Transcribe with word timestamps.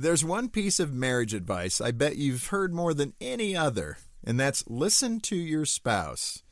There's 0.00 0.24
one 0.24 0.48
piece 0.48 0.80
of 0.80 0.94
marriage 0.94 1.34
advice 1.34 1.78
I 1.78 1.90
bet 1.90 2.16
you've 2.16 2.46
heard 2.46 2.72
more 2.72 2.94
than 2.94 3.12
any 3.20 3.54
other, 3.54 3.98
and 4.24 4.40
that's 4.40 4.64
listen 4.66 5.20
to 5.20 5.36
your 5.36 5.66
spouse. 5.66 6.42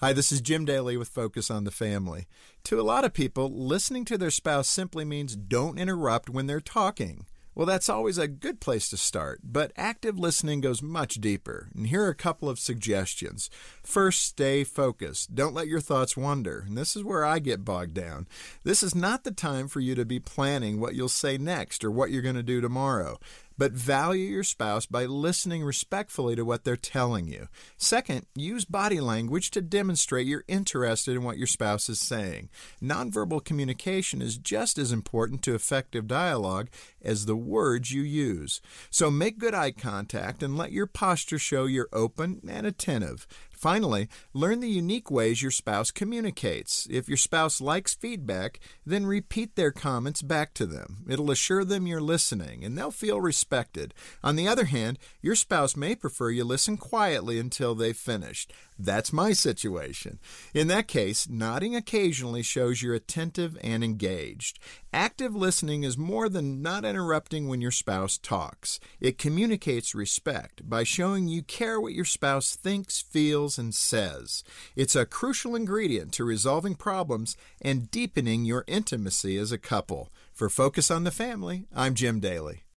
Hi, 0.00 0.12
this 0.12 0.30
is 0.30 0.42
Jim 0.42 0.66
Daly 0.66 0.98
with 0.98 1.08
Focus 1.08 1.50
on 1.50 1.64
the 1.64 1.70
Family. 1.70 2.26
To 2.64 2.78
a 2.78 2.82
lot 2.82 3.06
of 3.06 3.14
people, 3.14 3.50
listening 3.50 4.04
to 4.04 4.18
their 4.18 4.30
spouse 4.30 4.68
simply 4.68 5.06
means 5.06 5.36
don't 5.36 5.78
interrupt 5.78 6.28
when 6.28 6.48
they're 6.48 6.60
talking. 6.60 7.24
Well, 7.58 7.66
that's 7.66 7.88
always 7.88 8.18
a 8.18 8.28
good 8.28 8.60
place 8.60 8.88
to 8.90 8.96
start, 8.96 9.40
but 9.42 9.72
active 9.76 10.16
listening 10.16 10.60
goes 10.60 10.80
much 10.80 11.16
deeper. 11.16 11.70
And 11.74 11.88
here 11.88 12.04
are 12.04 12.08
a 12.08 12.14
couple 12.14 12.48
of 12.48 12.60
suggestions. 12.60 13.50
First, 13.82 14.22
stay 14.22 14.62
focused. 14.62 15.34
Don't 15.34 15.54
let 15.54 15.66
your 15.66 15.80
thoughts 15.80 16.16
wander. 16.16 16.62
And 16.68 16.78
this 16.78 16.94
is 16.94 17.02
where 17.02 17.24
I 17.24 17.40
get 17.40 17.64
bogged 17.64 17.94
down. 17.94 18.28
This 18.62 18.84
is 18.84 18.94
not 18.94 19.24
the 19.24 19.32
time 19.32 19.66
for 19.66 19.80
you 19.80 19.96
to 19.96 20.04
be 20.04 20.20
planning 20.20 20.78
what 20.78 20.94
you'll 20.94 21.08
say 21.08 21.36
next 21.36 21.82
or 21.82 21.90
what 21.90 22.12
you're 22.12 22.22
going 22.22 22.36
to 22.36 22.44
do 22.44 22.60
tomorrow 22.60 23.18
but 23.58 23.72
value 23.72 24.24
your 24.24 24.44
spouse 24.44 24.86
by 24.86 25.04
listening 25.04 25.64
respectfully 25.64 26.36
to 26.36 26.44
what 26.44 26.64
they're 26.64 26.76
telling 26.76 27.26
you. 27.26 27.48
Second, 27.76 28.24
use 28.34 28.64
body 28.64 29.00
language 29.00 29.50
to 29.50 29.60
demonstrate 29.60 30.26
you're 30.26 30.44
interested 30.48 31.16
in 31.16 31.24
what 31.24 31.36
your 31.36 31.46
spouse 31.46 31.88
is 31.88 31.98
saying. 31.98 32.48
Nonverbal 32.82 33.44
communication 33.44 34.22
is 34.22 34.38
just 34.38 34.78
as 34.78 34.92
important 34.92 35.42
to 35.42 35.54
effective 35.54 36.06
dialogue 36.06 36.68
as 37.02 37.26
the 37.26 37.36
words 37.36 37.90
you 37.90 38.02
use. 38.02 38.60
So 38.90 39.10
make 39.10 39.38
good 39.38 39.54
eye 39.54 39.72
contact 39.72 40.42
and 40.42 40.56
let 40.56 40.72
your 40.72 40.86
posture 40.86 41.38
show 41.38 41.64
you're 41.66 41.88
open 41.92 42.40
and 42.48 42.66
attentive. 42.66 43.26
Finally, 43.58 44.08
learn 44.32 44.60
the 44.60 44.68
unique 44.68 45.10
ways 45.10 45.42
your 45.42 45.50
spouse 45.50 45.90
communicates. 45.90 46.86
If 46.88 47.08
your 47.08 47.16
spouse 47.16 47.60
likes 47.60 47.92
feedback, 47.92 48.60
then 48.86 49.04
repeat 49.04 49.56
their 49.56 49.72
comments 49.72 50.22
back 50.22 50.54
to 50.54 50.64
them. 50.64 50.98
It'll 51.08 51.32
assure 51.32 51.64
them 51.64 51.84
you're 51.84 52.00
listening 52.00 52.64
and 52.64 52.78
they'll 52.78 52.92
feel 52.92 53.20
respected. 53.20 53.94
On 54.22 54.36
the 54.36 54.46
other 54.46 54.66
hand, 54.66 55.00
your 55.20 55.34
spouse 55.34 55.76
may 55.76 55.96
prefer 55.96 56.30
you 56.30 56.44
listen 56.44 56.76
quietly 56.76 57.40
until 57.40 57.74
they've 57.74 57.96
finished. 57.96 58.52
That's 58.78 59.12
my 59.12 59.32
situation. 59.32 60.20
In 60.54 60.68
that 60.68 60.86
case, 60.86 61.28
nodding 61.28 61.74
occasionally 61.74 62.42
shows 62.42 62.80
you're 62.80 62.94
attentive 62.94 63.58
and 63.60 63.82
engaged. 63.82 64.60
Active 64.92 65.34
listening 65.34 65.82
is 65.82 65.98
more 65.98 66.28
than 66.28 66.62
not 66.62 66.84
interrupting 66.84 67.48
when 67.48 67.60
your 67.60 67.72
spouse 67.72 68.18
talks. 68.18 68.78
It 69.00 69.18
communicates 69.18 69.96
respect 69.96 70.68
by 70.68 70.84
showing 70.84 71.26
you 71.26 71.42
care 71.42 71.80
what 71.80 71.92
your 71.92 72.04
spouse 72.04 72.54
thinks, 72.54 73.02
feels, 73.02 73.47
and 73.56 73.74
says. 73.74 74.44
It's 74.76 74.94
a 74.94 75.06
crucial 75.06 75.54
ingredient 75.54 76.12
to 76.14 76.24
resolving 76.24 76.74
problems 76.74 77.36
and 77.62 77.90
deepening 77.90 78.44
your 78.44 78.64
intimacy 78.66 79.38
as 79.38 79.52
a 79.52 79.58
couple. 79.58 80.10
For 80.34 80.50
Focus 80.50 80.90
on 80.90 81.04
the 81.04 81.10
Family, 81.10 81.66
I'm 81.74 81.94
Jim 81.94 82.20
Daly. 82.20 82.64